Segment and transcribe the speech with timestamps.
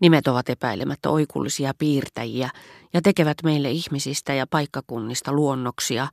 [0.00, 2.50] Nimet ovat epäilemättä oikullisia piirtäjiä
[2.94, 6.08] ja tekevät meille ihmisistä ja paikkakunnista luonnoksia,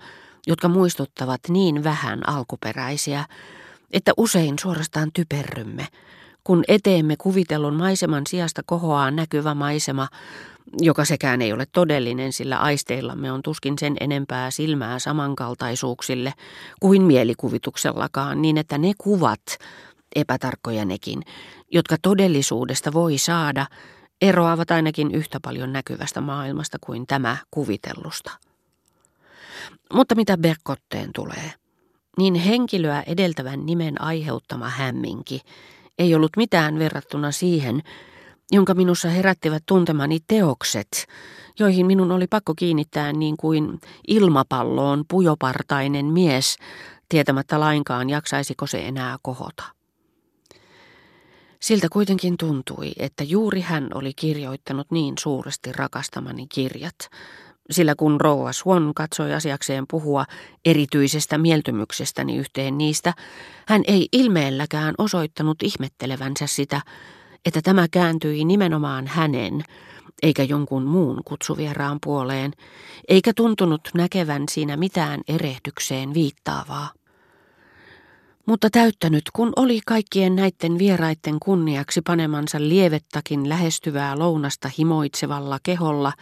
[0.48, 3.25] jotka muistuttavat niin vähän alkuperäisiä,
[3.92, 5.88] että usein suorastaan typerrymme,
[6.43, 10.07] kun eteemme kuvitellun maiseman sijasta kohoaa näkyvä maisema,
[10.81, 16.34] joka sekään ei ole todellinen, sillä aisteillamme on tuskin sen enempää silmää samankaltaisuuksille
[16.79, 19.41] kuin mielikuvituksellakaan, niin että ne kuvat,
[20.15, 21.21] epätarkkoja nekin,
[21.74, 23.66] jotka todellisuudesta voi saada,
[24.21, 28.32] eroavat ainakin yhtä paljon näkyvästä maailmasta kuin tämä kuvitellusta.
[29.94, 31.54] Mutta mitä Berkotteen tulee,
[32.17, 35.41] niin henkilöä edeltävän nimen aiheuttama hämminki
[35.99, 37.81] ei ollut mitään verrattuna siihen,
[38.52, 41.05] jonka minussa herättivät tuntemani teokset,
[41.59, 46.58] joihin minun oli pakko kiinnittää niin kuin ilmapalloon pujopartainen mies,
[47.09, 49.82] tietämättä lainkaan jaksaisiko se enää kohota.
[51.63, 56.95] Siltä kuitenkin tuntui, että juuri hän oli kirjoittanut niin suuresti rakastamani kirjat,
[57.72, 60.25] sillä kun rouva Swan katsoi asiakseen puhua
[60.66, 63.14] erityisestä mieltymyksestäni yhteen niistä,
[63.67, 66.81] hän ei ilmeelläkään osoittanut ihmettelevänsä sitä,
[67.45, 69.64] että tämä kääntyi nimenomaan hänen,
[70.23, 72.52] eikä jonkun muun kutsuvieraan puoleen,
[73.08, 77.02] eikä tuntunut näkevän siinä mitään erehdykseen viittaavaa.
[78.45, 86.13] Mutta täyttänyt, kun oli kaikkien näiden vieraitten kunniaksi panemansa lievettakin lähestyvää lounasta himoitsevalla keholla,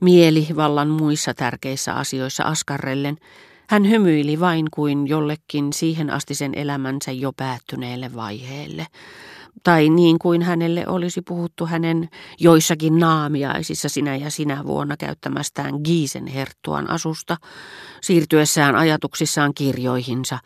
[0.00, 3.16] mieli vallan muissa tärkeissä asioissa askarrellen,
[3.68, 8.86] hän hymyili vain kuin jollekin siihen asti sen elämänsä jo päättyneelle vaiheelle,
[9.62, 12.08] tai niin kuin hänelle olisi puhuttu hänen
[12.40, 17.36] joissakin naamiaisissa sinä ja sinä vuonna käyttämästään Giisen herttuan asusta,
[18.02, 20.38] siirtyessään ajatuksissaan kirjoihinsa,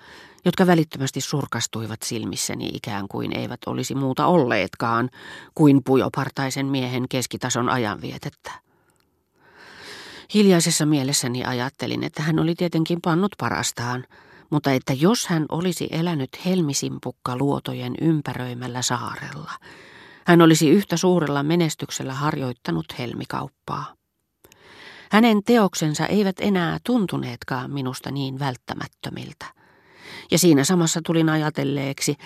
[0.45, 5.11] jotka välittömästi surkastuivat silmissäni ikään kuin eivät olisi muuta olleetkaan
[5.55, 8.51] kuin pujopartaisen miehen keskitason ajanvietettä.
[10.35, 14.05] Hiljaisessa mielessäni ajattelin, että hän oli tietenkin pannut parastaan,
[14.51, 19.53] mutta että jos hän olisi elänyt helmisimpukka luotojen ympäröimällä saarella,
[20.27, 23.95] hän olisi yhtä suurella menestyksellä harjoittanut helmikauppaa.
[25.11, 29.60] Hänen teoksensa eivät enää tuntuneetkaan minusta niin välttämättömiltä.
[30.31, 32.17] Ja siinä samassa tulin ajatelleeksi,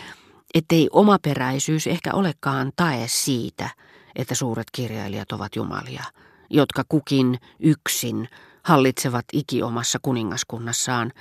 [0.54, 3.70] ettei omaperäisyys ehkä olekaan tae siitä,
[4.16, 6.04] että suuret kirjailijat ovat jumalia,
[6.50, 8.28] jotka kukin yksin
[8.62, 11.12] hallitsevat ikiomassa kuningaskunnassaan,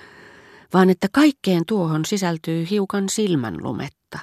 [0.74, 4.20] vaan että kaikkeen tuohon sisältyy hiukan silmänlumetta,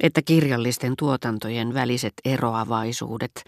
[0.00, 3.44] että kirjallisten tuotantojen väliset eroavaisuudet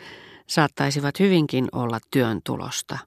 [0.47, 2.99] saattaisivat hyvinkin olla työn tulosta,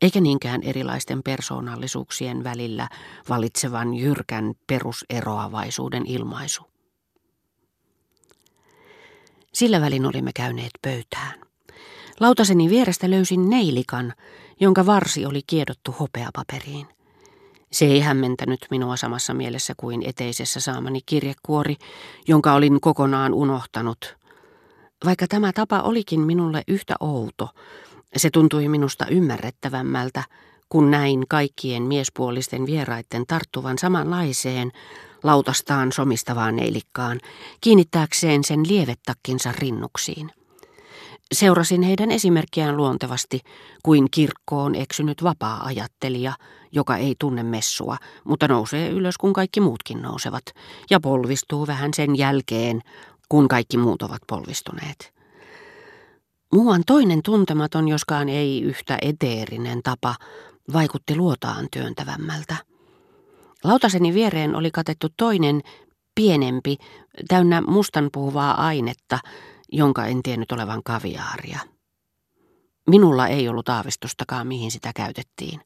[0.00, 2.88] eikä niinkään erilaisten persoonallisuuksien välillä
[3.28, 6.62] valitsevan jyrkän peruseroavaisuuden ilmaisu.
[9.52, 11.40] Sillä välin olimme käyneet pöytään.
[12.20, 14.14] Lautaseni vierestä löysin neilikan,
[14.60, 16.86] jonka varsi oli kiedottu hopeapaperiin.
[17.72, 21.76] Se ei hämmentänyt minua samassa mielessä kuin eteisessä saamani kirjekuori,
[22.28, 24.16] jonka olin kokonaan unohtanut.
[25.04, 27.48] Vaikka tämä tapa olikin minulle yhtä outo,
[28.16, 30.22] se tuntui minusta ymmärrettävämmältä,
[30.68, 34.72] kun näin kaikkien miespuolisten vieraitten tarttuvan samanlaiseen,
[35.22, 37.20] lautastaan somistavaan neilikkaan,
[37.60, 40.30] kiinnittääkseen sen lievettakkinsa rinnuksiin.
[41.32, 43.40] Seurasin heidän esimerkkiään luontevasti
[43.82, 46.32] kuin kirkkoon eksynyt vapaa-ajattelija,
[46.72, 50.44] joka ei tunne messua, mutta nousee ylös kun kaikki muutkin nousevat,
[50.90, 52.80] ja polvistuu vähän sen jälkeen,
[53.28, 55.19] kun kaikki muut ovat polvistuneet.
[56.52, 60.14] Muuan toinen tuntematon, joskaan ei yhtä eteerinen tapa,
[60.72, 62.56] vaikutti luotaan työntävämmältä.
[63.64, 65.60] Lautaseni viereen oli katettu toinen,
[66.14, 66.76] pienempi,
[67.28, 69.18] täynnä mustan puhuvaa ainetta,
[69.72, 71.58] jonka en tiennyt olevan kaviaaria.
[72.88, 75.60] Minulla ei ollut aavistustakaan, mihin sitä käytettiin,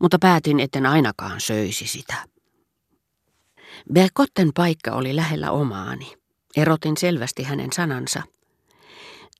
[0.00, 2.14] mutta päätin, etten ainakaan söisi sitä.
[3.92, 6.12] Berkotten paikka oli lähellä omaani.
[6.56, 8.22] Erotin selvästi hänen sanansa.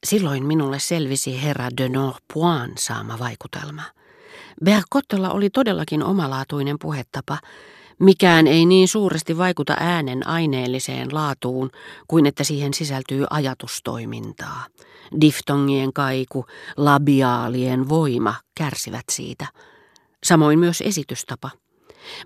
[0.05, 3.83] Silloin minulle selvisi herra de Norpoin saama vaikutelma.
[4.65, 7.39] Berkottella oli todellakin omalaatuinen puhetapa,
[8.01, 11.71] Mikään ei niin suuresti vaikuta äänen aineelliseen laatuun
[12.09, 14.67] kuin että siihen sisältyy ajatustoimintaa.
[15.21, 16.47] Diftongien kaiku,
[16.77, 19.47] labiaalien voima kärsivät siitä.
[20.25, 21.51] Samoin myös esitystapa.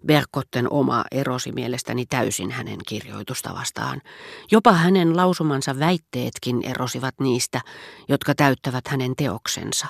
[0.06, 4.00] Berkotten oma erosi mielestäni täysin hänen kirjoitustavastaan.
[4.50, 7.60] Jopa hänen lausumansa väitteetkin erosivat niistä,
[8.08, 9.86] jotka täyttävät hänen teoksensa.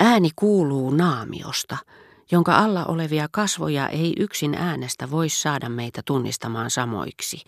[0.00, 1.76] Ääni kuuluu naamiosta–
[2.32, 7.42] jonka alla olevia kasvoja ei yksin äänestä voi saada meitä tunnistamaan samoiksi,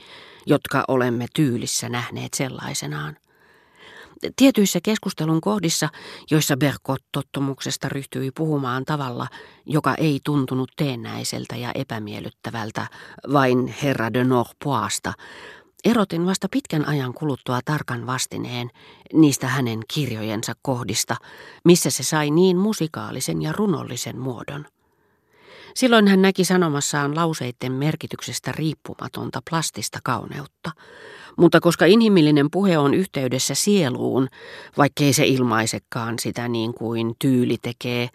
[0.47, 3.17] jotka olemme tyylissä nähneet sellaisenaan.
[4.37, 5.89] Tietyissä keskustelun kohdissa,
[6.31, 9.27] joissa Berkot tottumuksesta ryhtyi puhumaan tavalla,
[9.67, 12.87] joka ei tuntunut teennäiseltä ja epämiellyttävältä,
[13.33, 15.13] vain herra de Norpoista,
[15.85, 18.71] erotin vasta pitkän ajan kuluttua tarkan vastineen
[19.13, 21.17] niistä hänen kirjojensa kohdista,
[21.65, 24.67] missä se sai niin musikaalisen ja runollisen muodon.
[25.75, 30.71] Silloin hän näki sanomassaan lauseiden merkityksestä riippumatonta plastista kauneutta.
[31.37, 34.29] Mutta koska inhimillinen puhe on yhteydessä sieluun,
[34.77, 38.09] vaikkei se ilmaisekaan sitä niin kuin tyyli tekee,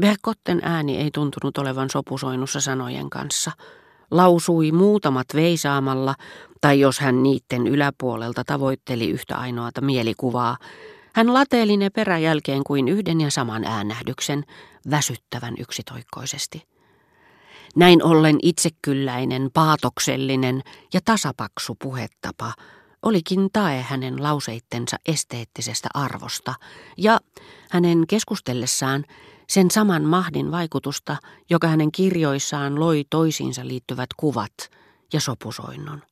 [0.00, 3.50] Berkotten ääni ei tuntunut olevan sopusoinnussa sanojen kanssa.
[4.10, 6.14] Lausui muutamat veisaamalla,
[6.60, 10.56] tai jos hän niitten yläpuolelta tavoitteli yhtä ainoata mielikuvaa,
[11.14, 14.44] hän lateeli ne peräjälkeen kuin yhden ja saman äänähdyksen,
[14.90, 16.62] väsyttävän yksitoikkoisesti.
[17.76, 20.62] Näin ollen itsekylläinen, paatoksellinen
[20.94, 22.52] ja tasapaksu puhetapa
[23.02, 26.54] olikin tae hänen lauseittensa esteettisestä arvosta
[26.96, 27.20] ja
[27.70, 29.04] hänen keskustellessaan
[29.48, 31.16] sen saman mahdin vaikutusta,
[31.50, 34.52] joka hänen kirjoissaan loi toisiinsa liittyvät kuvat
[35.12, 36.02] ja sopusoinnon.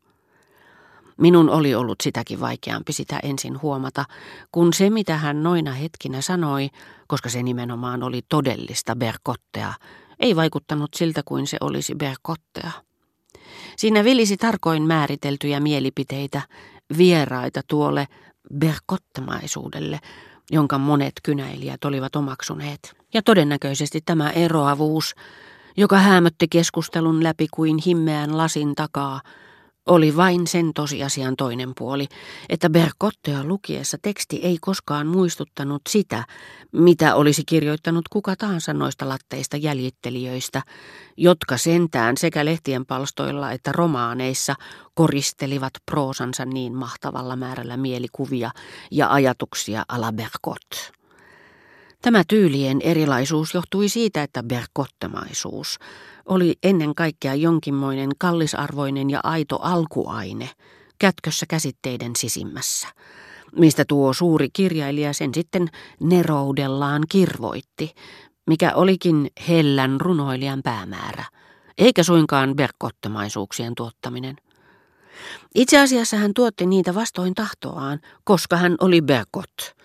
[1.16, 4.04] Minun oli ollut sitäkin vaikeampi sitä ensin huomata,
[4.52, 6.68] kun se mitä hän noina hetkinä sanoi,
[7.06, 9.74] koska se nimenomaan oli todellista berkottea,
[10.20, 12.70] ei vaikuttanut siltä kuin se olisi Berkottea.
[13.76, 16.42] Siinä vilisi tarkoin määriteltyjä mielipiteitä,
[16.98, 18.08] vieraita tuolle
[18.58, 20.00] berkottemaisuudelle,
[20.50, 22.96] jonka monet kynäilijät olivat omaksuneet.
[23.14, 25.14] Ja todennäköisesti tämä eroavuus,
[25.76, 29.20] joka häämötti keskustelun läpi kuin himmeän lasin takaa,
[29.86, 32.06] oli vain sen tosiasian toinen puoli,
[32.48, 36.24] että Berkottea lukiessa teksti ei koskaan muistuttanut sitä,
[36.72, 40.62] mitä olisi kirjoittanut kuka tahansa noista latteista jäljittelijöistä,
[41.16, 44.54] jotka sentään sekä lehtien palstoilla että romaaneissa
[44.94, 48.50] koristelivat proosansa niin mahtavalla määrällä mielikuvia
[48.90, 50.99] ja ajatuksia ala Berkot.
[52.02, 55.78] Tämä tyylien erilaisuus johtui siitä, että berkottemaisuus
[56.26, 60.50] oli ennen kaikkea jonkinmoinen kallisarvoinen ja aito alkuaine
[60.98, 62.88] kätkössä käsitteiden sisimmässä,
[63.56, 65.68] mistä tuo suuri kirjailija sen sitten
[66.00, 67.94] neroudellaan kirvoitti,
[68.46, 71.24] mikä olikin hellän runoilijan päämäärä,
[71.78, 74.36] eikä suinkaan berkottemaisuuksien tuottaminen.
[75.54, 79.50] Itse asiassa hän tuotti niitä vastoin tahtoaan, koska hän oli Berkot–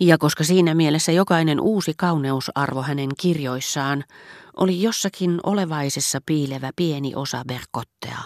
[0.00, 4.04] ja koska siinä mielessä jokainen uusi kauneusarvo hänen kirjoissaan
[4.56, 8.18] oli jossakin olevaisessa piilevä pieni osa Berkottea,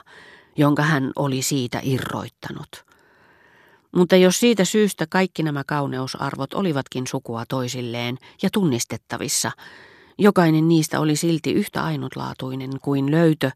[0.57, 2.85] jonka hän oli siitä irroittanut.
[3.97, 9.51] Mutta jos siitä syystä kaikki nämä kauneusarvot olivatkin sukua toisilleen ja tunnistettavissa,
[10.19, 13.51] jokainen niistä oli silti yhtä ainutlaatuinen kuin löytö,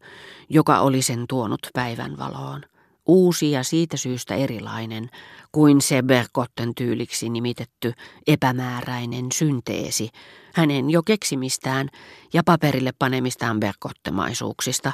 [0.49, 2.63] joka oli sen tuonut päivän valoon
[3.05, 5.09] uusi ja siitä syystä erilainen
[5.51, 7.93] kuin se Berkotten tyyliksi nimitetty
[8.27, 10.09] epämääräinen synteesi
[10.55, 11.89] hänen jo keksimistään
[12.33, 14.91] ja paperille panemistaan berkottemaisuuksista,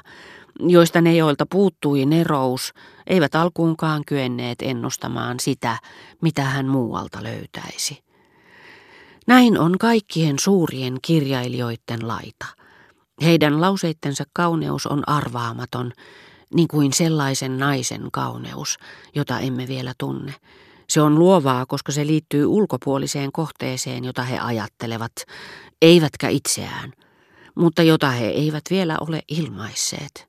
[0.59, 2.73] joista ne, joilta puuttui nerous,
[3.07, 5.77] eivät alkuunkaan kyenneet ennustamaan sitä,
[6.21, 8.03] mitä hän muualta löytäisi.
[9.27, 12.45] Näin on kaikkien suurien kirjailijoiden laita.
[13.21, 15.93] Heidän lauseittensa kauneus on arvaamaton,
[16.53, 18.77] niin kuin sellaisen naisen kauneus,
[19.15, 20.33] jota emme vielä tunne.
[20.89, 25.13] Se on luovaa, koska se liittyy ulkopuoliseen kohteeseen, jota he ajattelevat,
[25.81, 26.93] eivätkä itseään,
[27.55, 30.27] mutta jota he eivät vielä ole ilmaisseet.